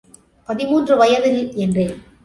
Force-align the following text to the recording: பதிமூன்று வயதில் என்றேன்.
பதிமூன்று 0.49 0.97
வயதில் 0.97 1.55
என்றேன். 1.55 1.95